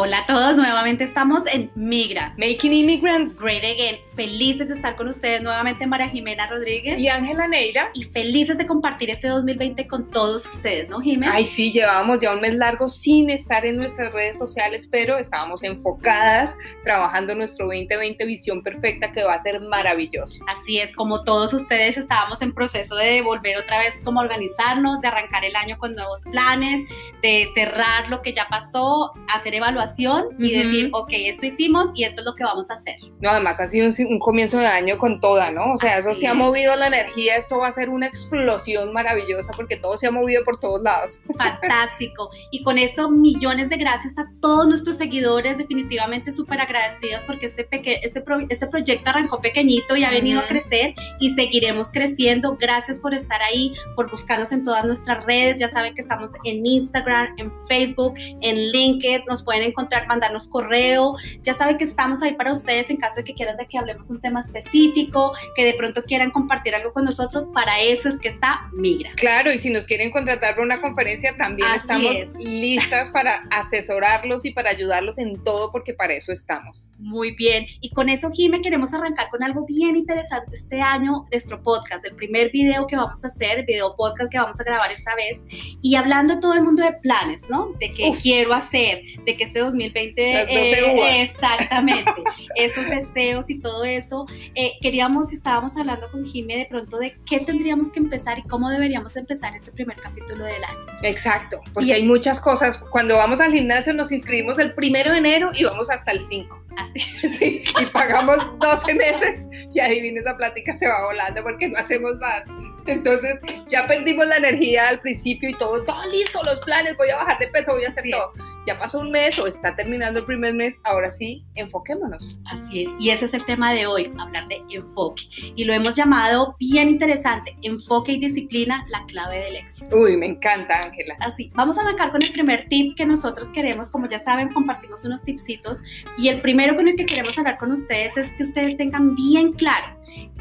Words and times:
Hola 0.00 0.18
a 0.18 0.26
todos, 0.26 0.56
nuevamente 0.56 1.02
estamos 1.02 1.42
en 1.52 1.72
Migra. 1.74 2.32
Making 2.38 2.72
Immigrants. 2.72 3.36
Great 3.36 3.64
Again. 3.64 3.98
Felices 4.14 4.68
de 4.68 4.74
estar 4.76 4.94
con 4.94 5.08
ustedes 5.08 5.42
nuevamente, 5.42 5.88
María 5.88 6.08
Jimena 6.08 6.46
Rodríguez. 6.46 7.00
Y 7.00 7.08
Ángela 7.08 7.48
Neira. 7.48 7.90
Y 7.94 8.04
felices 8.04 8.56
de 8.58 8.64
compartir 8.64 9.10
este 9.10 9.26
2020 9.26 9.88
con 9.88 10.08
todos 10.08 10.46
ustedes, 10.46 10.88
¿no, 10.88 11.00
Jimena? 11.00 11.32
Ay, 11.34 11.46
sí, 11.46 11.72
llevábamos 11.72 12.20
ya 12.20 12.32
un 12.32 12.40
mes 12.40 12.54
largo 12.54 12.88
sin 12.88 13.28
estar 13.28 13.66
en 13.66 13.76
nuestras 13.76 14.12
redes 14.12 14.38
sociales, 14.38 14.88
pero 14.88 15.18
estábamos 15.18 15.64
enfocadas 15.64 16.54
trabajando 16.84 17.34
nuestro 17.34 17.66
2020 17.66 18.24
Visión 18.24 18.62
Perfecta 18.62 19.10
que 19.10 19.24
va 19.24 19.34
a 19.34 19.42
ser 19.42 19.60
maravilloso. 19.62 20.44
Así 20.46 20.78
es, 20.78 20.94
como 20.94 21.24
todos 21.24 21.52
ustedes 21.52 21.96
estábamos 21.98 22.40
en 22.40 22.54
proceso 22.54 22.94
de 22.94 23.20
volver 23.22 23.58
otra 23.58 23.80
vez 23.80 23.96
como 24.04 24.20
organizarnos, 24.20 25.00
de 25.00 25.08
arrancar 25.08 25.44
el 25.44 25.56
año 25.56 25.76
con 25.76 25.96
nuevos 25.96 26.22
planes, 26.22 26.82
de 27.20 27.48
cerrar 27.52 28.08
lo 28.10 28.22
que 28.22 28.32
ya 28.32 28.46
pasó, 28.48 29.10
hacer 29.26 29.56
evaluación 29.88 30.24
y 30.38 30.54
decir, 30.54 30.90
ok, 30.92 31.10
esto 31.12 31.46
hicimos 31.46 31.88
y 31.94 32.04
esto 32.04 32.20
es 32.20 32.26
lo 32.26 32.34
que 32.34 32.44
vamos 32.44 32.70
a 32.70 32.74
hacer. 32.74 32.96
No, 33.20 33.30
además 33.30 33.60
ha 33.60 33.68
sido 33.68 33.88
un, 34.08 34.18
comienzo 34.18 34.58
de 34.58 34.66
año 34.66 34.98
con 34.98 35.20
toda, 35.20 35.50
¿no? 35.50 35.72
O 35.72 35.78
sea, 35.78 35.98
eso 35.98 36.14
se 36.14 36.26
ha 36.26 36.34
movido 36.34 36.74
la 36.76 36.88
energía, 36.88 37.36
esto 37.36 37.58
va 37.58 37.68
a 37.68 37.72
ser 37.72 37.88
una 37.90 38.06
explosión 38.06 38.92
maravillosa 38.92 39.52
porque 39.56 39.76
todo 39.76 39.96
se 39.96 40.06
ha 40.06 40.10
movido 40.10 40.44
por 40.44 40.58
todos 40.58 40.82
lados. 40.82 41.20
Fantástico. 41.36 42.30
Y 42.50 42.62
con 42.62 42.78
esto, 42.78 43.10
millones 43.10 43.68
de 43.68 43.76
gracias 43.76 44.16
a 44.18 44.26
todos 44.40 44.68
nuestros 44.68 44.96
seguidores, 44.96 45.58
definitivamente 45.58 46.32
súper 46.32 46.60
agradecidos 46.60 47.24
porque 47.24 47.46
este, 47.46 47.66
este, 47.70 48.22
este 48.48 48.66
proyecto 48.66 49.10
arrancó 49.10 49.40
pequeñito 49.40 49.96
y 49.96 50.04
ha 50.04 50.10
venido 50.10 50.40
a 50.40 50.46
crecer 50.46 50.94
y 51.20 51.30
seguiremos 51.34 51.88
creciendo. 51.92 52.56
Gracias 52.56 53.00
por 53.00 53.14
estar 53.14 53.40
ahí, 53.42 53.72
por 53.96 54.10
buscarnos 54.10 54.52
en 54.52 54.64
todas 54.64 54.84
nuestras 54.84 55.24
redes. 55.24 55.60
Ya 55.60 55.68
saben 55.68 55.94
que 55.94 56.02
estamos 56.02 56.30
en 56.44 56.64
Instagram, 56.64 57.34
en 57.38 57.52
Facebook, 57.68 58.14
en 58.16 58.56
LinkedIn, 58.72 59.24
nos 59.26 59.42
pueden 59.42 59.62
encontrar 59.62 59.77
encontrar, 59.78 60.06
mandarnos 60.08 60.48
correo. 60.48 61.14
Ya 61.42 61.52
saben 61.52 61.78
que 61.78 61.84
estamos 61.84 62.20
ahí 62.22 62.34
para 62.34 62.52
ustedes 62.52 62.90
en 62.90 62.96
caso 62.96 63.16
de 63.16 63.24
que 63.24 63.34
quieran 63.34 63.56
de 63.56 63.66
que 63.66 63.78
hablemos 63.78 64.10
un 64.10 64.20
tema 64.20 64.40
específico, 64.40 65.32
que 65.54 65.64
de 65.64 65.74
pronto 65.74 66.02
quieran 66.02 66.30
compartir 66.30 66.74
algo 66.74 66.92
con 66.92 67.04
nosotros. 67.04 67.46
Para 67.54 67.80
eso 67.80 68.08
es 68.08 68.18
que 68.18 68.28
está 68.28 68.68
Migra. 68.72 69.10
Claro, 69.16 69.52
y 69.52 69.58
si 69.58 69.70
nos 69.70 69.86
quieren 69.86 70.10
contratar 70.10 70.54
para 70.54 70.64
una 70.64 70.80
conferencia, 70.80 71.36
también 71.36 71.68
estamos 71.74 72.12
listas 72.38 73.10
para 73.10 73.46
asesorarlos 73.50 74.44
y 74.44 74.50
para 74.50 74.70
ayudarlos 74.70 75.18
en 75.18 75.42
todo, 75.44 75.70
porque 75.70 75.94
para 75.94 76.14
eso 76.14 76.32
estamos. 76.32 76.90
Muy 76.98 77.32
bien. 77.32 77.66
Y 77.80 77.90
con 77.90 78.08
eso, 78.08 78.30
Jime, 78.30 78.60
queremos 78.60 78.92
arrancar 78.92 79.30
con 79.30 79.42
algo 79.42 79.64
bien 79.64 79.96
interesante 79.96 80.54
este 80.54 80.80
año, 80.80 81.26
nuestro 81.30 81.62
podcast, 81.62 82.04
el 82.04 82.16
primer 82.16 82.50
video 82.50 82.86
que 82.86 82.96
vamos 82.96 83.22
a 83.24 83.28
hacer, 83.28 83.60
el 83.60 83.66
video 83.66 83.94
podcast 83.96 84.30
que 84.30 84.38
vamos 84.38 84.58
a 84.60 84.64
grabar 84.64 84.90
esta 84.90 85.14
vez, 85.14 85.42
y 85.82 85.94
hablando 85.94 86.40
todo 86.40 86.54
el 86.54 86.62
mundo 86.62 86.82
de 86.82 86.92
planes, 86.94 87.48
¿no? 87.48 87.72
De 87.78 87.92
qué 87.92 88.12
quiero 88.20 88.54
hacer, 88.54 89.02
de 89.24 89.34
que 89.34 89.44
este 89.44 89.62
2020, 89.68 90.42
eh, 90.42 91.22
exactamente, 91.22 92.12
esos 92.56 92.88
deseos 92.88 93.48
y 93.50 93.60
todo 93.60 93.84
eso. 93.84 94.26
Eh, 94.54 94.72
queríamos, 94.80 95.32
estábamos 95.32 95.76
hablando 95.76 96.10
con 96.10 96.24
Jimé 96.24 96.56
de 96.58 96.66
pronto 96.66 96.98
de 96.98 97.16
qué 97.26 97.40
tendríamos 97.40 97.90
que 97.90 98.00
empezar 98.00 98.38
y 98.38 98.42
cómo 98.42 98.70
deberíamos 98.70 99.16
empezar 99.16 99.54
este 99.54 99.72
primer 99.72 99.96
capítulo 99.96 100.44
del 100.44 100.62
año. 100.64 100.86
Exacto, 101.02 101.60
porque 101.72 101.92
hay 101.92 102.04
muchas 102.04 102.40
cosas. 102.40 102.78
Cuando 102.90 103.16
vamos 103.16 103.40
al 103.40 103.52
gimnasio 103.52 103.92
nos 103.94 104.12
inscribimos 104.12 104.58
el 104.58 104.74
primero 104.74 105.12
de 105.12 105.18
enero 105.18 105.50
y 105.54 105.64
vamos 105.64 105.90
hasta 105.90 106.12
el 106.12 106.20
5. 106.20 106.64
Así. 106.76 107.00
Sí, 107.38 107.62
y 107.80 107.86
pagamos 107.86 108.38
12 108.58 108.94
meses 108.94 109.46
y 109.72 109.80
adivina 109.80 110.20
esa 110.20 110.36
plática 110.36 110.76
se 110.76 110.88
va 110.88 111.04
volando 111.04 111.42
porque 111.42 111.68
no 111.68 111.78
hacemos 111.78 112.16
más. 112.20 112.46
Entonces 112.86 113.40
ya 113.68 113.86
perdimos 113.86 114.26
la 114.26 114.38
energía 114.38 114.88
al 114.88 115.00
principio 115.00 115.50
y 115.50 115.54
todo, 115.54 115.84
todo 115.84 116.00
listo, 116.10 116.42
los 116.42 116.58
planes, 116.60 116.96
voy 116.96 117.10
a 117.10 117.16
bajar 117.16 117.38
de 117.38 117.48
peso, 117.48 117.72
voy 117.72 117.84
a 117.84 117.88
hacer 117.88 118.04
todo. 118.10 118.32
Ya 118.68 118.78
pasó 118.78 119.00
un 119.00 119.10
mes 119.10 119.38
o 119.38 119.46
está 119.46 119.74
terminando 119.74 120.20
el 120.20 120.26
primer 120.26 120.52
mes, 120.52 120.78
ahora 120.84 121.10
sí, 121.10 121.42
enfoquémonos. 121.54 122.38
Así 122.44 122.82
es, 122.82 122.90
y 123.00 123.08
ese 123.08 123.24
es 123.24 123.32
el 123.32 123.42
tema 123.46 123.72
de 123.72 123.86
hoy, 123.86 124.12
hablar 124.18 124.46
de 124.48 124.60
enfoque. 124.68 125.22
Y 125.56 125.64
lo 125.64 125.72
hemos 125.72 125.96
llamado 125.96 126.54
bien 126.60 126.90
interesante, 126.90 127.56
enfoque 127.62 128.12
y 128.12 128.20
disciplina, 128.20 128.84
la 128.90 129.06
clave 129.06 129.38
del 129.38 129.56
éxito. 129.56 129.96
Uy, 129.96 130.18
me 130.18 130.26
encanta, 130.26 130.82
Ángela. 130.84 131.16
Así, 131.20 131.50
vamos 131.54 131.78
a 131.78 131.80
arrancar 131.80 132.12
con 132.12 132.22
el 132.22 132.30
primer 132.30 132.68
tip 132.68 132.94
que 132.94 133.06
nosotros 133.06 133.48
queremos, 133.52 133.88
como 133.88 134.06
ya 134.06 134.18
saben, 134.18 134.50
compartimos 134.50 135.02
unos 135.02 135.24
tipsitos 135.24 135.82
y 136.18 136.28
el 136.28 136.42
primero 136.42 136.76
con 136.76 136.88
el 136.88 136.94
que 136.94 137.06
queremos 137.06 137.38
hablar 137.38 137.56
con 137.56 137.72
ustedes 137.72 138.18
es 138.18 138.30
que 138.34 138.42
ustedes 138.42 138.76
tengan 138.76 139.14
bien 139.14 139.54
claro 139.54 139.96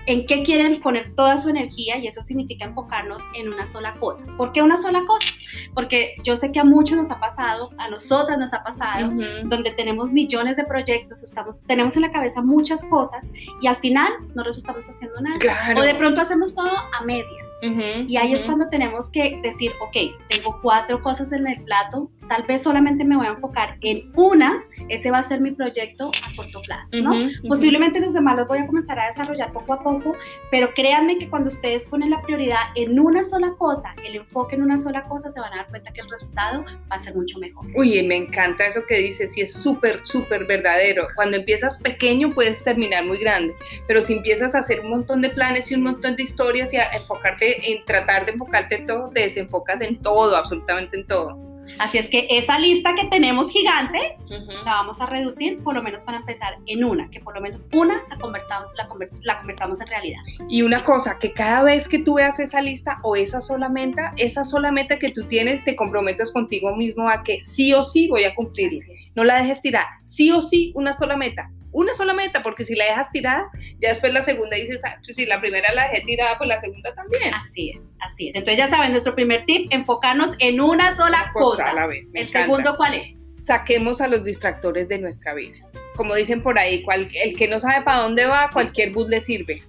en 0.07 0.25
qué 0.25 0.41
quieren 0.41 0.81
poner 0.81 1.13
toda 1.15 1.37
su 1.37 1.49
energía 1.49 1.97
y 1.97 2.07
eso 2.07 2.21
significa 2.21 2.65
enfocarnos 2.65 3.21
en 3.35 3.49
una 3.49 3.67
sola 3.67 3.93
cosa. 3.95 4.25
¿Por 4.37 4.53
qué 4.53 4.61
una 4.61 4.77
sola 4.77 5.03
cosa? 5.05 5.27
Porque 5.73 6.15
yo 6.23 6.35
sé 6.35 6.51
que 6.51 6.59
a 6.59 6.63
muchos 6.63 6.97
nos 6.97 7.11
ha 7.11 7.19
pasado, 7.19 7.69
a 7.77 7.89
nosotras 7.89 8.37
nos 8.39 8.53
ha 8.53 8.63
pasado, 8.63 9.11
donde 9.43 9.71
tenemos 9.71 10.11
millones 10.11 10.55
de 10.55 10.63
proyectos, 10.63 11.23
estamos, 11.23 11.61
tenemos 11.63 11.95
en 11.97 12.03
la 12.03 12.11
cabeza 12.11 12.41
muchas 12.41 12.83
cosas 12.85 13.31
y 13.61 13.67
al 13.67 13.75
final 13.75 14.11
no 14.33 14.43
resultamos 14.43 14.87
haciendo 14.87 15.19
nada. 15.19 15.37
O 15.77 15.81
de 15.81 15.95
pronto 15.95 16.21
hacemos 16.21 16.55
todo 16.55 16.71
a 16.71 17.03
medias. 17.03 17.49
y 17.61 18.15
ahí 18.17 18.31
es 18.31 18.43
cuando 18.43 18.69
tenemos 18.69 19.09
que 19.11 19.39
decir, 19.43 19.73
ok, 19.81 19.97
tengo 20.29 20.59
cuatro 20.61 21.01
cosas 21.01 21.33
en 21.33 21.47
el 21.47 21.61
plato, 21.63 22.09
tal 22.27 22.43
vez 22.43 22.63
solamente 22.63 23.05
me 23.05 23.17
voy 23.17 23.27
a 23.27 23.31
enfocar 23.31 23.77
en 23.81 24.11
una, 24.15 24.63
ese 24.89 25.11
va 25.11 25.19
a 25.19 25.23
ser 25.23 25.41
mi 25.41 25.51
proyecto 25.51 26.11
a 26.23 26.35
corto 26.35 26.61
plazo, 26.61 26.97
¿no? 26.97 27.13
Posiblemente 27.47 27.99
los 27.99 28.13
demás 28.13 28.35
los 28.35 28.47
voy 28.47 28.59
a 28.59 28.67
comenzar 28.67 28.99
a 28.99 29.07
desarrollar 29.07 29.51
poco 29.51 29.73
a 29.73 29.81
poco, 29.81 30.13
pero 30.51 30.73
créanme 30.73 31.17
que 31.17 31.29
cuando 31.29 31.47
ustedes 31.47 31.85
ponen 31.85 32.09
la 32.09 32.21
prioridad 32.21 32.59
en 32.75 32.99
una 32.99 33.23
sola 33.23 33.51
cosa, 33.57 33.93
el 34.03 34.15
enfoque 34.17 34.55
en 34.55 34.63
una 34.63 34.77
sola 34.77 35.03
cosa, 35.03 35.31
se 35.31 35.39
van 35.39 35.53
a 35.53 35.57
dar 35.57 35.67
cuenta 35.67 35.91
que 35.91 36.01
el 36.01 36.09
resultado 36.09 36.63
va 36.63 36.95
a 36.95 36.99
ser 36.99 37.15
mucho 37.15 37.39
mejor. 37.39 37.65
Uy, 37.75 38.03
me 38.03 38.15
encanta 38.15 38.67
eso 38.67 38.81
que 38.87 38.97
dices 38.99 39.35
y 39.37 39.41
es 39.41 39.53
súper, 39.53 39.99
súper 40.03 40.45
verdadero. 40.45 41.07
Cuando 41.15 41.37
empiezas 41.37 41.77
pequeño 41.79 42.33
puedes 42.33 42.63
terminar 42.63 43.05
muy 43.05 43.17
grande, 43.19 43.55
pero 43.87 44.01
si 44.01 44.13
empiezas 44.13 44.55
a 44.55 44.59
hacer 44.59 44.81
un 44.81 44.91
montón 44.91 45.21
de 45.21 45.29
planes 45.29 45.71
y 45.71 45.75
un 45.75 45.83
montón 45.83 46.15
de 46.15 46.23
historias 46.23 46.73
y 46.73 46.77
a 46.77 46.89
enfocarte 46.91 47.71
en 47.71 47.85
tratar 47.85 48.25
de 48.25 48.33
enfocarte 48.33 48.75
en 48.75 48.85
todo, 48.85 49.09
te 49.09 49.21
desenfocas 49.21 49.81
en 49.81 50.01
todo, 50.01 50.35
absolutamente 50.35 50.97
en 50.97 51.07
todo. 51.07 51.47
Así 51.79 51.97
es 51.97 52.09
que 52.09 52.27
esa 52.29 52.59
lista 52.59 52.93
que 52.95 53.05
tenemos 53.05 53.49
gigante 53.49 54.17
la 54.65 54.71
vamos 54.71 54.99
a 55.01 55.05
reducir 55.05 55.63
por 55.63 55.75
lo 55.75 55.83
menos 55.83 56.03
para 56.03 56.17
empezar 56.17 56.57
en 56.65 56.83
una, 56.83 57.09
que 57.09 57.19
por 57.19 57.35
lo 57.35 57.41
menos 57.41 57.67
una 57.73 58.03
la 58.09 58.17
convertamos, 58.17 58.71
la, 58.75 58.87
la 59.23 59.37
convertamos 59.39 59.81
en 59.81 59.87
realidad. 59.87 60.19
Y 60.49 60.61
una 60.61 60.83
cosa, 60.83 61.17
que 61.19 61.33
cada 61.33 61.63
vez 61.63 61.87
que 61.87 61.99
tú 61.99 62.15
veas 62.15 62.39
esa 62.39 62.61
lista 62.61 62.99
o 63.03 63.15
esa 63.15 63.41
sola 63.41 63.69
meta, 63.69 64.13
esa 64.17 64.43
sola 64.45 64.71
meta 64.71 64.99
que 64.99 65.11
tú 65.11 65.27
tienes, 65.27 65.63
te 65.63 65.75
comprometas 65.75 66.31
contigo 66.31 66.75
mismo 66.75 67.09
a 67.09 67.23
que 67.23 67.41
sí 67.41 67.73
o 67.73 67.83
sí 67.83 68.07
voy 68.07 68.23
a 68.23 68.35
cumplir. 68.35 68.71
No 69.15 69.23
la 69.23 69.37
dejes 69.41 69.61
tirar, 69.61 69.85
sí 70.03 70.31
o 70.31 70.41
sí 70.41 70.71
una 70.75 70.97
sola 70.97 71.17
meta 71.17 71.51
una 71.71 71.93
sola 71.95 72.13
meta, 72.13 72.43
porque 72.43 72.65
si 72.65 72.75
la 72.75 72.85
dejas 72.85 73.11
tirada, 73.11 73.49
ya 73.79 73.89
después 73.89 74.13
la 74.13 74.21
segunda 74.21 74.55
dices, 74.55 74.81
ah, 74.85 74.97
pues 75.03 75.15
si 75.15 75.25
la 75.25 75.39
primera 75.39 75.73
la 75.73 75.89
dejé 75.89 76.05
tirada, 76.05 76.37
pues 76.37 76.47
la 76.47 76.59
segunda 76.59 76.93
también. 76.93 77.33
Así 77.33 77.71
es, 77.75 77.91
así 77.99 78.29
es. 78.29 78.35
Entonces 78.35 78.57
ya 78.57 78.67
saben, 78.67 78.91
nuestro 78.91 79.15
primer 79.15 79.45
tip, 79.45 79.67
enfocarnos 79.71 80.31
en 80.39 80.61
una 80.61 80.95
sola 80.95 81.31
cosa. 81.33 81.69
A 81.69 81.73
la 81.73 81.87
vez. 81.87 82.09
El 82.13 82.27
segundo, 82.29 82.75
¿cuál 82.75 82.95
es? 82.95 83.15
Saquemos 83.43 84.01
a 84.01 84.07
los 84.07 84.23
distractores 84.23 84.87
de 84.87 84.99
nuestra 84.99 85.33
vida. 85.33 85.57
Como 85.95 86.15
dicen 86.15 86.41
por 86.41 86.59
ahí, 86.59 86.83
el 87.23 87.37
que 87.37 87.47
no 87.47 87.59
sabe 87.59 87.83
para 87.83 87.99
dónde 87.99 88.25
va, 88.25 88.49
cualquier 88.51 88.91
bus 88.91 89.07
le 89.07 89.21
sirve. 89.21 89.63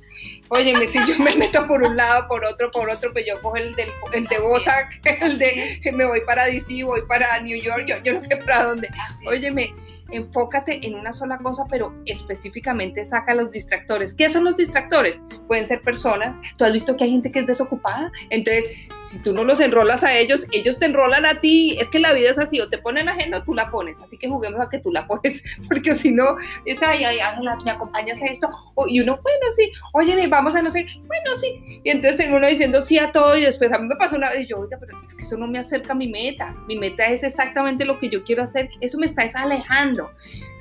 Oye, 0.50 0.74
si 0.88 0.98
yo 1.06 1.18
me 1.18 1.34
meto 1.36 1.66
por 1.66 1.82
un 1.82 1.96
lado, 1.96 2.26
por 2.26 2.44
otro, 2.44 2.70
por 2.70 2.88
otro, 2.88 3.12
pues 3.12 3.26
yo 3.26 3.40
cojo 3.42 3.56
el, 3.56 3.74
del, 3.76 3.90
el 4.12 4.24
de 4.24 4.38
Bosac, 4.38 5.00
el 5.04 5.38
de 5.38 5.80
me 5.92 6.06
voy 6.06 6.20
para 6.26 6.46
DC, 6.46 6.84
voy 6.84 7.02
para 7.06 7.40
New 7.40 7.60
York, 7.60 7.84
yo, 7.86 7.96
yo 8.02 8.14
no 8.14 8.20
sé 8.20 8.36
para 8.38 8.64
dónde. 8.64 8.88
Óyeme, 9.26 9.74
enfócate 10.10 10.86
en 10.86 10.94
una 10.94 11.12
sola 11.12 11.38
cosa, 11.38 11.64
pero 11.68 11.94
específicamente 12.06 13.04
saca 13.04 13.34
los 13.34 13.50
distractores. 13.50 14.14
¿Qué 14.14 14.30
son 14.30 14.44
los 14.44 14.56
distractores? 14.56 15.20
Pueden 15.46 15.66
ser 15.66 15.82
personas. 15.82 16.34
Tú 16.56 16.64
has 16.64 16.72
visto 16.72 16.96
que 16.96 17.04
hay 17.04 17.10
gente 17.10 17.30
que 17.30 17.40
es 17.40 17.46
desocupada. 17.46 18.10
Entonces, 18.30 18.66
si 19.04 19.18
tú 19.20 19.32
no 19.32 19.44
los 19.44 19.60
enrolas 19.60 20.02
a 20.02 20.16
ellos, 20.16 20.46
ellos 20.52 20.78
te 20.78 20.86
enrolan 20.86 21.26
a 21.26 21.40
ti. 21.40 21.76
Es 21.80 21.90
que 21.90 21.98
la 21.98 22.12
vida 22.12 22.30
es 22.30 22.38
así, 22.38 22.60
o 22.60 22.68
te 22.68 22.78
ponen 22.78 23.08
agenda 23.08 23.38
o 23.38 23.44
tú 23.44 23.54
la 23.54 23.70
pones. 23.70 23.98
Así 24.00 24.16
que 24.16 24.28
juguemos 24.28 24.60
a 24.60 24.68
que 24.68 24.78
tú 24.78 24.90
la 24.90 25.06
pones, 25.06 25.42
porque 25.68 25.94
si 25.94 26.12
no, 26.12 26.36
es, 26.64 26.82
ay, 26.82 27.04
ay, 27.04 27.20
Ángela, 27.20 27.56
¿me 27.64 27.70
acompañas 27.70 28.20
a 28.22 28.26
esto? 28.26 28.48
y 28.88 29.00
uno, 29.00 29.18
bueno, 29.22 29.50
sí, 29.56 29.70
oye, 29.92 30.26
vamos 30.28 30.54
a 30.54 30.62
no 30.62 30.70
sé, 30.70 30.86
bueno, 31.06 31.36
sí. 31.40 31.80
Y 31.84 31.90
entonces 31.90 32.16
tengo 32.16 32.36
uno 32.36 32.48
diciendo 32.48 32.82
sí 32.82 32.98
a 32.98 33.12
todo 33.12 33.36
y 33.36 33.42
después 33.42 33.72
a 33.72 33.78
mí 33.78 33.86
me 33.86 33.96
pasa 33.96 34.16
una 34.16 34.30
vez 34.30 34.42
y 34.42 34.46
yo, 34.46 34.58
oiga, 34.58 34.78
pero 34.78 34.98
es 35.06 35.14
que 35.14 35.22
eso 35.22 35.36
no 35.36 35.46
me 35.46 35.58
acerca 35.58 35.92
a 35.92 35.96
mi 35.96 36.08
meta. 36.08 36.54
Mi 36.66 36.78
meta 36.78 37.06
es 37.06 37.22
exactamente 37.22 37.84
lo 37.84 37.98
que 37.98 38.08
yo 38.08 38.24
quiero 38.24 38.42
hacer. 38.42 38.70
Eso 38.80 38.98
me 38.98 39.06
está 39.06 39.28
alejando 39.34 39.97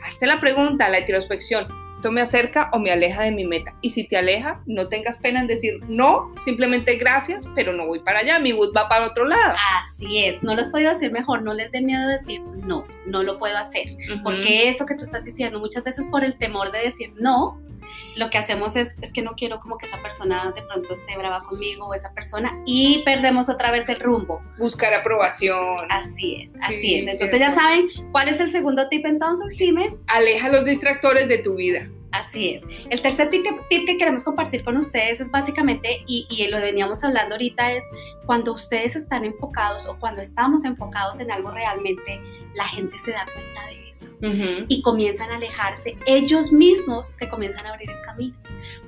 Hazte 0.06 0.26
la 0.26 0.40
pregunta, 0.40 0.90
la 0.90 1.00
introspección. 1.00 1.68
¿Esto 1.98 2.12
me 2.12 2.22
acerca 2.22 2.70
o 2.74 2.80
me 2.80 2.92
aleja 2.92 3.24
de 3.24 3.32
mi 3.32 3.48
meta? 3.48 3.74
Y 3.82 3.90
si 3.90 4.08
te 4.08 4.18
aleja, 4.18 4.62
no 4.68 4.88
tengas 4.88 5.18
pena 5.18 5.42
en 5.42 5.48
decir 5.48 5.80
no, 5.90 6.32
simplemente 6.46 6.96
gracias, 6.96 7.48
pero 7.56 7.74
no 7.74 7.88
voy 7.88 8.00
para 8.02 8.20
allá, 8.20 8.38
mi 8.40 8.54
bus 8.54 8.72
va 8.76 8.88
para 8.88 9.08
otro 9.08 9.26
lado. 9.26 9.56
Así 9.82 10.26
es, 10.26 10.44
no 10.44 10.56
les 10.56 10.70
puedo 10.70 10.88
decir 10.90 11.12
mejor, 11.12 11.42
no 11.42 11.56
les 11.56 11.72
dé 11.72 11.82
miedo 11.82 12.08
decir 12.08 12.40
no, 12.42 12.86
no 13.08 13.24
lo 13.24 13.40
puedo 13.40 13.58
hacer. 13.58 13.88
Porque 14.24 14.70
eso 14.70 14.86
que 14.86 14.94
tú 14.94 15.06
estás 15.06 15.24
diciendo, 15.24 15.60
muchas 15.60 15.84
veces 15.84 16.06
por 16.12 16.24
el 16.24 16.38
temor 16.38 16.72
de 16.72 16.82
decir 16.82 17.14
no, 17.18 17.60
lo 18.16 18.30
que 18.30 18.38
hacemos 18.38 18.76
es, 18.76 18.98
es 19.02 19.12
que 19.12 19.22
no 19.22 19.32
quiero 19.32 19.60
como 19.60 19.78
que 19.78 19.86
esa 19.86 20.02
persona 20.02 20.52
de 20.56 20.62
pronto 20.64 20.94
esté 20.94 21.18
brava 21.18 21.44
conmigo 21.44 21.88
o 21.88 21.94
esa 21.94 22.12
persona 22.14 22.60
y 22.66 23.04
perdemos 23.04 23.50
otra 23.50 23.72
vez 23.72 23.88
el 23.90 24.00
rumbo. 24.00 24.42
Buscar 24.58 24.94
aprobación. 24.94 25.92
Así 25.92 26.42
es, 26.42 26.56
así 26.62 26.96
es. 26.96 27.08
Entonces 27.08 27.40
ya 27.40 27.52
saben, 27.52 27.88
¿cuál 28.12 28.30
es 28.30 28.40
el 28.40 28.50
segundo 28.50 28.88
tip 28.90 29.06
entonces, 29.06 29.56
Jime? 29.58 29.96
Aleja 30.08 30.50
los 30.50 30.66
distractores 30.66 31.28
de 31.28 31.40
tu 31.40 31.56
vida. 31.56 31.88
Así 32.12 32.54
es. 32.56 32.64
El 32.90 33.02
tercer 33.02 33.30
tip 33.30 33.46
que, 33.70 33.98
queremos 33.98 34.24
compartir 34.24 34.64
con 34.64 34.78
ustedes 34.78 35.20
es 35.20 35.30
básicamente, 35.30 36.04
y, 36.08 36.26
y, 36.30 36.48
lo 36.48 36.60
veníamos 36.60 37.04
hablando 37.04 37.36
ahorita, 37.36 37.74
es 37.74 37.86
cuando 38.26 38.54
ustedes 38.54 38.96
están 38.96 39.26
enfocados 39.26 39.86
o 39.86 39.98
cuando 40.00 40.22
estamos 40.22 40.64
enfocados 40.64 41.20
en 41.20 41.32
algo 41.32 41.52
realmente, 41.52 42.22
la 42.58 42.68
gente 42.68 42.98
se 42.98 43.12
da 43.12 43.26
cuenta 43.34 43.66
de 43.68 43.78
y 44.68 44.82
comienzan 44.82 45.30
a 45.32 45.36
alejarse 45.36 45.98
ellos 46.06 46.52
mismos 46.52 47.14
que 47.14 47.30
comienzan 47.30 47.66
a 47.66 47.70
abrir 47.70 47.90
el 47.90 48.02
camino 48.02 48.36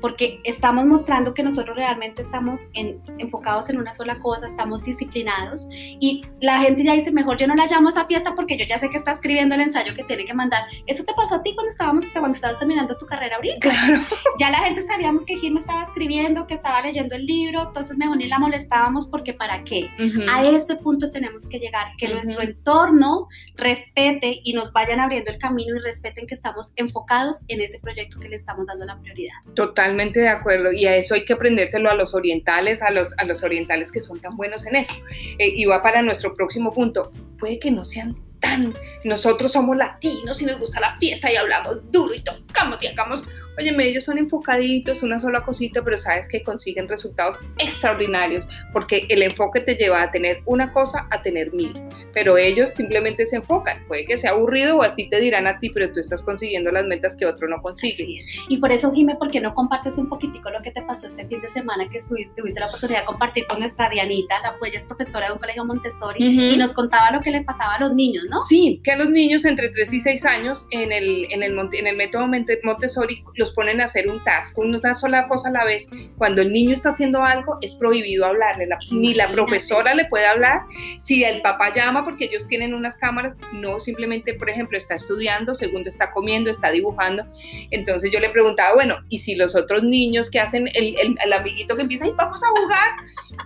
porque 0.02 0.40
estamos 0.44 0.86
mostrando 0.86 1.34
que 1.34 1.44
nosotros 1.44 1.76
realmente 1.76 2.22
estamos 2.22 2.70
enfocados 2.74 3.70
en 3.70 3.78
una 3.78 3.94
sola 3.94 4.18
cosa, 4.20 4.46
estamos 4.46 4.84
disciplinados 4.84 5.68
y 5.72 6.24
la 6.42 6.60
gente 6.60 6.84
ya 6.84 6.94
dice, 6.94 7.12
mejor 7.12 7.38
yo 7.38 7.48
no 7.48 7.56
la 7.56 7.68
llamo 7.68 7.90
a 7.90 7.92
esa 7.92 8.06
fiesta 8.06 8.36
porque 8.36 8.58
yo 8.58 8.66
ya 8.68 8.78
sé 8.78 8.90
que 8.90 8.98
está 8.98 9.12
escribiendo 9.12 9.56
el 9.56 9.62
ensayo 9.62 9.94
que 9.94 10.04
tiene 10.04 10.26
que 10.26 10.34
mandar. 10.34 10.64
Eso 10.88 11.04
te 11.04 11.14
pasó 11.14 11.36
a 11.36 11.44
ti 11.44 11.54
cuando 11.56 11.70
estábamos 11.70 12.08
cuando 12.08 12.36
estabas 12.36 12.60
terminando 12.60 12.98
tu 12.98 13.06
carrera 13.06 13.36
ahorita. 13.38 13.60
Claro. 13.60 14.02
Ya 14.40 14.50
la 14.50 14.60
gente 14.60 14.82
sabíamos 14.82 15.26
que 15.26 15.38
Jim 15.38 15.58
estaba 15.58 15.84
escribiendo, 15.84 16.48
que 16.48 16.54
estaba 16.54 16.82
leyendo 16.82 17.16
el 17.16 17.26
libro, 17.26 17.64
entonces 17.68 17.98
mejor 17.98 18.18
ni 18.18 18.28
la 18.28 18.40
molestábamos 18.40 19.06
porque 19.06 19.34
¿para 19.34 19.64
qué? 19.64 19.90
A 20.30 20.46
ese 20.46 20.76
punto 20.78 21.10
tenemos 21.10 21.48
que 21.48 21.60
llegar, 21.60 21.88
que 21.98 22.08
nuestro 22.08 22.42
entorno 22.42 23.28
respete 23.60 24.42
y 24.44 24.54
nos 24.54 24.72
vayan 24.74 25.00
abriendo 25.00 25.32
el 25.32 25.38
camino 25.38 25.76
y 25.78 25.80
respeten 25.80 26.28
que 26.28 26.36
estamos 26.36 26.74
enfocados 26.76 27.42
en 27.48 27.62
ese 27.62 27.80
proyecto 27.80 28.20
que 28.20 28.30
le 28.30 28.36
estamos 28.36 28.66
dando 28.66 28.86
la 28.86 29.00
prioridad. 29.00 29.36
Totalmente 29.56 30.20
de 30.20 30.30
acuerdo. 30.30 30.72
Y 30.72 30.86
a 30.86 30.96
eso 30.96 31.14
hay 31.14 31.26
que 31.26 31.34
aprendérselo 31.34 31.90
a 31.90 31.96
los 31.96 32.14
orientales, 32.14 32.82
a 32.82 32.92
los, 32.92 33.14
a 33.18 33.26
los 33.26 33.44
orientales 33.44 33.92
que 33.92 34.00
son 34.00 34.20
tan 34.20 34.36
buenos 34.36 34.66
en 34.66 34.76
eso. 34.76 34.94
Eh, 35.38 35.52
y 35.56 35.66
va 35.66 35.84
para 35.84 36.02
nuestro 36.02 36.34
próximo 36.34 36.74
punto. 36.74 37.12
Puede 37.38 37.60
que 37.60 37.72
no 37.72 37.86
sean 37.86 38.16
tan... 38.40 38.74
Nosotros 39.04 39.52
somos 39.52 39.78
latinos 39.78 40.42
y 40.42 40.46
nos 40.46 40.60
gusta 40.60 40.80
la 40.80 40.98
fiesta 40.98 41.32
y 41.32 41.36
hablamos 41.36 41.92
duro 41.92 42.14
y 42.14 42.22
tocamos 42.22 42.82
y 42.82 42.88
hagamos 42.88 43.24
Oye, 43.60 43.76
ellos 43.80 44.06
son 44.06 44.18
enfocaditos, 44.18 45.04
una 45.04 45.20
sola 45.20 45.42
cosita, 45.42 45.84
pero 45.84 45.98
sabes 45.98 46.28
que 46.28 46.44
consiguen 46.44 46.88
resultados 46.88 47.40
extraordinarios 47.58 48.48
porque 48.72 49.06
el 49.10 49.22
enfoque 49.22 49.60
te 49.60 49.76
lleva 49.76 50.02
a 50.02 50.12
tener 50.12 50.42
una 50.46 50.72
cosa 50.72 51.08
a 51.12 51.22
tener 51.22 51.54
mil. 51.54 51.74
Pero 52.14 52.38
ellos 52.38 52.72
simplemente 52.72 53.26
se 53.26 53.36
enfocan. 53.36 53.86
Puede 53.88 54.06
que 54.06 54.18
sea 54.18 54.32
aburrido 54.32 54.78
o 54.78 54.82
así 54.82 55.10
te 55.10 55.20
dirán 55.20 55.46
a 55.46 55.60
ti, 55.60 55.70
pero 55.70 55.92
tú 55.92 56.00
estás 56.00 56.24
consiguiendo 56.24 56.72
las 56.72 56.86
metas 56.86 57.16
que 57.16 57.26
otro 57.26 57.48
no 57.48 57.62
consigue. 57.62 58.20
Y 58.48 58.58
por 58.58 58.72
eso, 58.72 58.92
Jimé, 58.92 59.16
¿por 59.16 59.30
qué 59.30 59.40
no 59.40 59.54
compartes 59.54 59.98
un 59.98 60.10
poquitico 60.10 60.50
lo 60.50 60.62
que 60.62 60.72
te 60.72 60.82
pasó 60.82 61.08
este 61.08 61.28
fin 61.28 61.42
de 61.42 61.50
semana 61.50 61.88
que 61.90 61.98
estuviste, 61.98 62.42
tuviste 62.42 62.60
la 62.60 62.68
oportunidad 62.68 63.02
de 63.02 63.06
compartir 63.06 63.46
con 63.48 63.60
nuestra 63.60 63.90
Dianita, 63.90 64.40
la 64.42 64.58
pues 64.58 64.72
ella 64.72 64.80
es 64.80 64.86
profesora 64.86 65.28
de 65.28 65.34
un 65.34 65.40
colegio 65.40 65.66
Montessori, 65.66 66.54
y 66.54 66.58
nos 66.58 66.74
contaba 66.74 67.12
lo 67.12 67.22
que 67.22 67.32
le 67.32 67.44
pasaba 67.44 67.76
a 67.76 67.80
los 67.80 67.94
niños, 67.94 68.24
¿no? 68.30 68.44
Sí, 68.48 68.82
que 68.84 68.92
a 68.92 68.98
los 68.98 69.10
niños 69.10 69.46
entre 69.46 69.70
3 69.70 69.94
y 69.94 70.00
6 70.00 70.26
años 70.26 70.66
en 70.72 70.92
el, 70.92 71.28
en 71.32 71.44
el, 71.44 71.58
en 71.74 71.88
el 71.88 71.96
método 71.96 72.28
Montessori 72.64 73.24
los 73.36 73.49
ponen 73.52 73.82
a 73.82 73.86
hacer 73.86 74.08
un 74.08 74.24
task, 74.24 74.58
una 74.58 74.94
sola 74.94 75.28
cosa 75.28 75.50
a 75.50 75.52
la 75.52 75.66
vez. 75.66 75.88
Cuando 76.18 76.42
el 76.42 76.52
niño 76.52 76.74
está 76.74 76.90
haciendo 76.90 77.24
algo, 77.24 77.58
es 77.62 77.76
prohibido 77.76 78.26
hablarle. 78.26 78.68
ni 78.92 79.14
la 79.14 79.32
profesora 79.32 79.94
le 79.94 80.06
puede 80.06 80.26
hablar. 80.26 80.62
Si 80.98 81.24
el 81.24 81.42
papá 81.42 81.74
llama, 81.74 82.04
porque 82.04 82.26
ellos 82.26 82.48
tienen 82.48 82.74
unas 82.74 82.98
cámaras, 82.98 83.36
no 83.54 83.80
simplemente, 83.80 84.34
por 84.34 84.50
ejemplo, 84.50 84.78
está 84.78 84.96
estudiando, 84.96 85.54
segundo 85.54 85.90
está 85.90 86.12
comiendo, 86.12 86.50
está 86.50 86.72
dibujando. 86.72 87.26
Entonces 87.72 88.12
yo 88.12 88.20
le 88.20 88.30
preguntaba, 88.30 88.74
bueno, 88.74 88.98
¿y 89.10 89.20
si 89.20 89.36
los 89.36 89.56
otros 89.56 89.84
niños 89.84 90.30
que 90.30 90.40
hacen 90.40 90.68
el, 90.74 90.96
el, 91.24 91.34
amiguito 91.34 91.76
que 91.76 91.84
empieza, 91.84 92.08
y 92.08 92.12
vamos 92.12 92.42
a 92.44 92.48
jugar? 92.48 92.92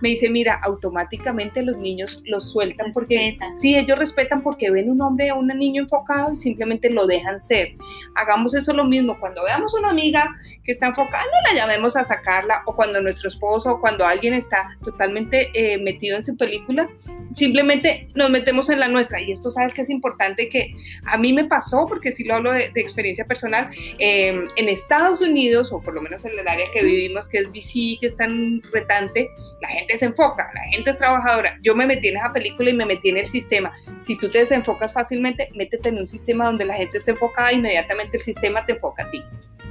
Me 0.02 0.10
dice, 0.10 0.30
mira, 0.30 0.60
automáticamente 0.62 1.62
los 1.62 1.76
niños 1.76 2.22
los 2.26 2.50
sueltan 2.50 2.92
porque 2.92 3.38
sí, 3.56 3.76
ellos 3.76 3.98
respetan 3.98 4.42
porque 4.42 4.70
ven 4.70 4.90
un 4.90 5.00
hombre 5.00 5.32
o 5.32 5.36
un 5.36 5.48
niño 5.48 5.82
enfocado 5.82 6.32
y 6.32 6.36
simplemente 6.36 6.90
lo 6.90 7.06
dejan 7.06 7.40
ser. 7.40 7.76
Hagamos 8.14 8.54
eso 8.54 8.72
lo 8.72 8.84
mismo. 8.84 9.18
Cuando 9.18 9.44
veamos 9.44 9.74
una 9.84 9.92
amiga 9.92 10.34
que 10.62 10.72
está 10.72 10.86
enfocada, 10.86 11.24
no 11.24 11.52
la 11.52 11.60
llamemos 11.60 11.96
a 11.96 12.04
sacarla, 12.04 12.62
o 12.66 12.74
cuando 12.74 13.00
nuestro 13.00 13.28
esposo 13.28 13.72
o 13.72 13.80
cuando 13.80 14.04
alguien 14.04 14.34
está 14.34 14.76
totalmente 14.82 15.50
eh, 15.54 15.78
metido 15.78 16.16
en 16.16 16.24
su 16.24 16.36
película, 16.36 16.88
simplemente 17.34 18.08
nos 18.14 18.30
metemos 18.30 18.70
en 18.70 18.80
la 18.80 18.88
nuestra. 18.88 19.20
Y 19.20 19.32
esto 19.32 19.50
sabes 19.50 19.74
que 19.74 19.82
es 19.82 19.90
importante 19.90 20.48
que 20.48 20.72
a 21.06 21.18
mí 21.18 21.32
me 21.32 21.44
pasó, 21.44 21.86
porque 21.86 22.12
si 22.12 22.24
lo 22.24 22.36
hablo 22.36 22.52
de, 22.52 22.70
experiencia 22.76 23.26
personal, 23.26 23.70
em, 23.98 24.48
en 24.56 24.68
Estados 24.68 25.20
Unidos, 25.20 25.72
o 25.72 25.80
por 25.80 25.94
lo 25.94 26.02
menos 26.02 26.24
en 26.24 26.38
el 26.38 26.46
área 26.46 26.70
que 26.72 26.82
vivimos, 26.82 27.28
que 27.28 27.38
es 27.38 27.52
DC, 27.52 27.98
que 28.00 28.06
es 28.06 28.16
tan 28.16 28.62
retante, 28.72 29.30
la 29.60 29.68
gente 29.68 29.96
se 29.96 30.06
enfoca, 30.06 30.50
la 30.54 30.62
gente 30.70 30.90
es 30.90 30.98
trabajadora. 30.98 31.58
Yo 31.62 31.74
me 31.74 31.86
metí 31.86 32.08
en 32.08 32.16
esa 32.16 32.32
película 32.32 32.70
y 32.70 32.74
me 32.74 32.86
metí 32.86 33.10
en 33.10 33.18
el 33.18 33.26
sistema. 33.26 33.72
Si 34.00 34.18
tú 34.18 34.30
te 34.30 34.38
desenfocas 34.38 34.92
fácilmente, 34.92 35.50
métete 35.54 35.88
en 35.88 35.98
un 35.98 36.06
sistema 36.06 36.46
donde 36.46 36.64
la 36.64 36.74
gente 36.74 36.98
esté 36.98 37.12
enfocada, 37.12 37.52
inmediatamente 37.52 38.16
el 38.16 38.22
sistema 38.22 38.64
te 38.66 38.72
enfoca 38.72 39.04
a 39.04 39.10
ti 39.10 39.24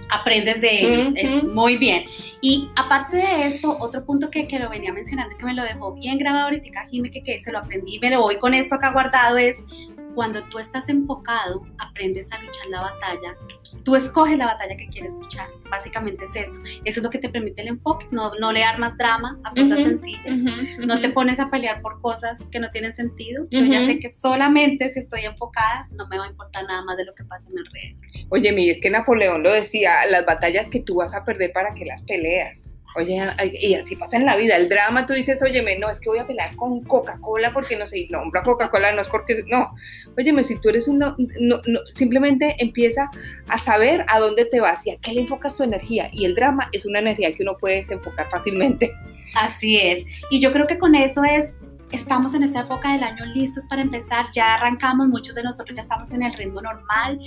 aprendes 0.09 0.61
de 0.61 0.81
ellos. 0.81 1.13
Es 1.15 1.43
muy 1.43 1.77
bien. 1.77 2.05
Y 2.41 2.69
aparte 2.75 3.17
de 3.17 3.47
esto, 3.47 3.77
otro 3.79 4.05
punto 4.05 4.29
que, 4.29 4.47
que, 4.47 4.59
lo 4.59 4.69
venía 4.69 4.91
mencionando, 4.91 5.37
que 5.37 5.45
me 5.45 5.53
lo 5.53 5.63
dejó 5.63 5.93
bien 5.93 6.17
grabado 6.17 6.45
ahorita, 6.45 6.85
Jimmy, 6.91 7.09
que, 7.09 7.23
que 7.23 7.39
se 7.39 7.53
lo 7.53 7.59
aprendí, 7.59 7.99
me 7.99 8.09
lo 8.09 8.21
voy 8.21 8.35
con 8.35 8.53
esto 8.53 8.75
acá 8.75 8.91
guardado, 8.91 9.37
es 9.37 9.65
cuando 10.15 10.43
tú 10.49 10.59
estás 10.59 10.89
enfocado, 10.89 11.65
aprendes 11.79 12.31
a 12.31 12.41
luchar 12.41 12.67
la 12.69 12.81
batalla. 12.81 13.35
Tú 13.83 13.95
escoges 13.95 14.37
la 14.37 14.45
batalla 14.45 14.75
que 14.77 14.87
quieres 14.87 15.13
luchar. 15.13 15.49
Básicamente 15.69 16.25
es 16.25 16.35
eso. 16.35 16.61
Eso 16.85 16.99
es 16.99 17.03
lo 17.03 17.09
que 17.09 17.19
te 17.19 17.29
permite 17.29 17.61
el 17.61 17.69
enfoque. 17.69 18.07
No, 18.11 18.33
no 18.35 18.51
le 18.51 18.63
armas 18.63 18.97
drama 18.97 19.39
a 19.43 19.51
cosas 19.51 19.79
sencillas. 19.79 20.41
No 20.79 21.01
te 21.01 21.09
pones 21.09 21.39
a 21.39 21.49
pelear 21.49 21.81
por 21.81 21.99
cosas 21.99 22.49
que 22.49 22.59
no 22.59 22.69
tienen 22.71 22.93
sentido. 22.93 23.45
Yo 23.49 23.61
ya 23.65 23.81
sé 23.81 23.99
que 23.99 24.09
solamente 24.09 24.89
si 24.89 24.99
estoy 24.99 25.21
enfocada, 25.21 25.87
no 25.91 26.07
me 26.07 26.17
va 26.17 26.25
a 26.25 26.29
importar 26.29 26.65
nada 26.65 26.83
más 26.83 26.97
de 26.97 27.05
lo 27.05 27.13
que 27.15 27.23
pasa 27.23 27.47
en 27.47 27.55
mi 27.55 27.61
alrededor. 27.61 28.27
Oye, 28.29 28.51
mi, 28.51 28.69
es 28.69 28.79
que 28.79 28.89
Napoleón 28.89 29.43
lo 29.43 29.51
decía, 29.51 30.05
las 30.07 30.25
batallas 30.25 30.69
que 30.69 30.81
tú 30.81 30.95
vas 30.95 31.15
a 31.15 31.23
perder 31.23 31.51
para 31.53 31.73
que 31.73 31.85
las 31.85 32.01
peleas. 32.03 32.72
Oye, 32.95 33.19
y 33.59 33.73
así 33.73 33.95
pasa 33.95 34.17
en 34.17 34.25
la 34.25 34.35
vida. 34.35 34.55
El 34.55 34.69
drama, 34.69 35.05
tú 35.05 35.13
dices, 35.13 35.41
óyeme, 35.41 35.77
no, 35.79 35.89
es 35.89 35.99
que 35.99 36.09
voy 36.09 36.19
a 36.19 36.27
pelear 36.27 36.55
con 36.55 36.83
Coca-Cola 36.83 37.51
porque 37.53 37.75
no 37.75 37.87
sé, 37.87 38.07
no, 38.09 38.21
Coca-Cola 38.43 38.91
no 38.91 39.01
es 39.01 39.07
porque, 39.07 39.43
no. 39.47 39.71
Óyeme, 40.17 40.43
si 40.43 40.59
tú 40.59 40.69
eres 40.69 40.87
un, 40.87 40.99
no, 40.99 41.15
no, 41.17 41.79
simplemente 41.95 42.55
empieza 42.59 43.09
a 43.47 43.57
saber 43.57 44.05
a 44.07 44.19
dónde 44.19 44.45
te 44.45 44.59
vas 44.59 44.85
y 44.85 44.91
a 44.91 44.97
qué 44.97 45.13
le 45.13 45.21
enfocas 45.21 45.57
tu 45.57 45.63
energía. 45.63 46.09
Y 46.11 46.25
el 46.25 46.35
drama 46.35 46.69
es 46.71 46.85
una 46.85 46.99
energía 46.99 47.33
que 47.33 47.43
uno 47.43 47.57
puede 47.57 47.77
desenfocar 47.77 48.29
fácilmente. 48.29 48.91
Así 49.35 49.79
es. 49.79 50.03
Y 50.29 50.39
yo 50.39 50.51
creo 50.51 50.67
que 50.67 50.77
con 50.77 50.93
eso 50.93 51.23
es 51.23 51.55
estamos 51.93 52.33
en 52.33 52.43
esta 52.43 52.61
época 52.61 52.91
del 52.91 53.03
año 53.03 53.25
listos 53.27 53.65
para 53.65 53.81
empezar, 53.81 54.25
ya 54.33 54.55
arrancamos, 54.55 55.07
muchos 55.07 55.35
de 55.35 55.43
nosotros 55.43 55.75
ya 55.75 55.81
estamos 55.81 56.11
en 56.11 56.23
el 56.23 56.33
ritmo 56.33 56.61
normal, 56.61 57.19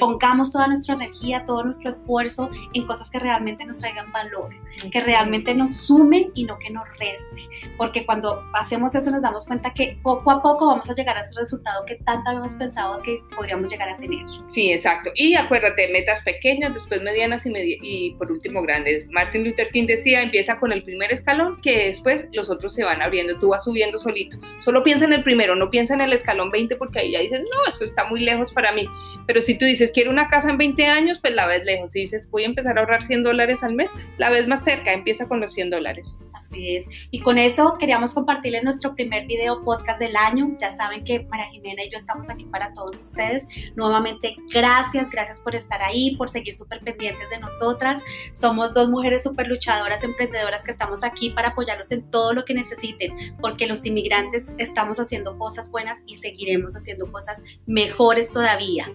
pongamos 0.00 0.52
toda 0.52 0.66
nuestra 0.66 0.94
energía, 0.94 1.44
todo 1.44 1.64
nuestro 1.64 1.90
esfuerzo 1.90 2.50
en 2.74 2.86
cosas 2.86 3.10
que 3.10 3.18
realmente 3.18 3.64
nos 3.64 3.78
traigan 3.78 4.10
valor, 4.12 4.50
que 4.90 5.00
realmente 5.00 5.54
nos 5.54 5.72
sumen 5.76 6.30
y 6.34 6.44
no 6.44 6.58
que 6.58 6.70
nos 6.70 6.84
reste, 6.98 7.48
porque 7.76 8.04
cuando 8.04 8.44
hacemos 8.54 8.94
eso 8.94 9.10
nos 9.10 9.22
damos 9.22 9.46
cuenta 9.46 9.72
que 9.72 9.98
poco 10.02 10.30
a 10.30 10.42
poco 10.42 10.66
vamos 10.66 10.90
a 10.90 10.94
llegar 10.94 11.16
a 11.16 11.20
ese 11.20 11.38
resultado 11.38 11.84
que 11.86 11.94
tanto 11.96 12.30
habíamos 12.30 12.54
pensado 12.54 13.00
que 13.02 13.22
podríamos 13.34 13.70
llegar 13.70 13.88
a 13.88 13.96
tener. 13.96 14.26
Sí, 14.48 14.72
exacto. 14.72 15.10
Y 15.14 15.34
acuérdate, 15.34 15.88
metas 15.92 16.22
pequeñas, 16.22 16.74
después 16.74 17.02
medianas 17.02 17.46
y, 17.46 17.52
y 17.82 18.10
por 18.14 18.32
último 18.32 18.62
grandes. 18.62 19.08
Martin 19.10 19.44
Luther 19.44 19.70
King 19.70 19.86
decía, 19.86 20.22
empieza 20.22 20.58
con 20.58 20.72
el 20.72 20.82
primer 20.82 21.12
escalón, 21.12 21.60
que 21.60 21.86
después 21.86 22.28
los 22.32 22.50
otros 22.50 22.74
se 22.74 22.84
van 22.84 23.00
abriendo, 23.00 23.38
tú 23.38 23.48
vas 23.48 23.64
subiendo 23.64 23.98
solito. 24.08 24.38
Solo 24.58 24.82
piensa 24.82 25.04
en 25.04 25.12
el 25.12 25.22
primero, 25.22 25.54
no 25.54 25.70
piensa 25.70 25.94
en 25.94 26.00
el 26.00 26.12
escalón 26.12 26.50
20 26.50 26.76
porque 26.76 27.00
ahí 27.00 27.12
ya 27.12 27.20
dices, 27.20 27.40
no, 27.40 27.70
eso 27.70 27.84
está 27.84 28.06
muy 28.06 28.20
lejos 28.20 28.52
para 28.52 28.72
mí. 28.72 28.86
Pero 29.26 29.40
si 29.42 29.58
tú 29.58 29.64
dices, 29.64 29.90
quiero 29.92 30.10
una 30.10 30.28
casa 30.28 30.50
en 30.50 30.58
20 30.58 30.86
años, 30.86 31.18
pues 31.20 31.34
la 31.34 31.46
ves 31.46 31.64
lejos. 31.64 31.92
Si 31.92 32.00
dices, 32.00 32.28
voy 32.30 32.44
a 32.44 32.46
empezar 32.46 32.76
a 32.76 32.80
ahorrar 32.80 33.04
100 33.04 33.22
dólares 33.22 33.62
al 33.62 33.74
mes, 33.74 33.90
la 34.16 34.30
ves 34.30 34.48
más 34.48 34.64
cerca, 34.64 34.92
empieza 34.92 35.28
con 35.28 35.40
los 35.40 35.52
100 35.52 35.70
dólares. 35.70 36.18
Así 36.48 36.76
es. 36.76 36.86
Y 37.10 37.20
con 37.20 37.36
eso 37.36 37.76
queríamos 37.78 38.14
compartirles 38.14 38.64
nuestro 38.64 38.94
primer 38.94 39.26
video 39.26 39.62
podcast 39.64 39.98
del 39.98 40.16
año. 40.16 40.56
Ya 40.58 40.70
saben 40.70 41.04
que 41.04 41.20
María 41.24 41.46
Jimena 41.46 41.84
y 41.84 41.90
yo 41.90 41.98
estamos 41.98 42.30
aquí 42.30 42.44
para 42.46 42.72
todos 42.72 42.98
ustedes. 42.98 43.46
Nuevamente, 43.76 44.34
gracias, 44.52 45.10
gracias 45.10 45.40
por 45.40 45.54
estar 45.54 45.82
ahí, 45.82 46.16
por 46.16 46.30
seguir 46.30 46.54
súper 46.54 46.80
pendientes 46.80 47.28
de 47.28 47.38
nosotras. 47.38 48.00
Somos 48.32 48.72
dos 48.72 48.88
mujeres 48.88 49.22
súper 49.22 49.46
luchadoras, 49.46 50.02
emprendedoras 50.04 50.64
que 50.64 50.70
estamos 50.70 51.02
aquí 51.02 51.30
para 51.30 51.48
apoyarlos 51.48 51.90
en 51.90 52.10
todo 52.10 52.32
lo 52.32 52.44
que 52.44 52.54
necesiten, 52.54 53.36
porque 53.40 53.66
los 53.66 53.84
inmigrantes 53.84 54.50
estamos 54.56 54.98
haciendo 54.98 55.36
cosas 55.36 55.70
buenas 55.70 55.98
y 56.06 56.16
seguiremos 56.16 56.74
haciendo 56.76 57.12
cosas 57.12 57.42
mejores 57.66 58.32
todavía. 58.32 58.86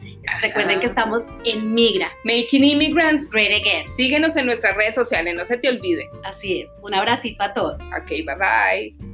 Recuerden 0.41 0.79
que 0.79 0.85
estamos 0.87 1.23
en 1.45 1.73
Migra. 1.73 2.09
Making 2.23 2.63
Immigrants 2.63 3.29
Great 3.29 3.51
Again. 3.61 3.87
Síguenos 3.95 4.35
en 4.35 4.45
nuestras 4.45 4.75
redes 4.75 4.95
sociales, 4.95 5.35
no 5.35 5.45
se 5.45 5.57
te 5.57 5.69
olvide. 5.69 6.09
Así 6.23 6.61
es. 6.61 6.69
Un 6.81 6.93
abracito 6.93 7.43
a 7.43 7.53
todos. 7.53 7.85
Ok, 7.97 8.09
bye 8.09 8.35
bye. 8.37 9.13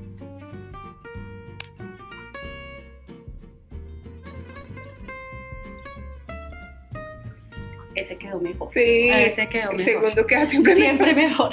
ese 7.95 8.17
quedó 8.17 8.39
mejor. 8.39 8.69
Sí, 8.73 9.09
Ese 9.09 9.47
quedó 9.49 9.71
el 9.71 9.77
mejor. 9.77 9.93
segundo 9.93 10.25
queda 10.27 10.45
siempre, 10.45 10.75
Siempre 10.75 11.13
mejor. 11.13 11.49